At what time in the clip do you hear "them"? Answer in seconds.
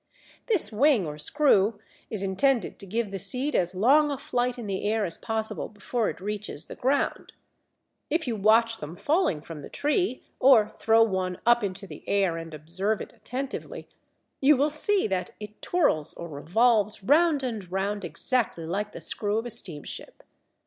8.79-8.95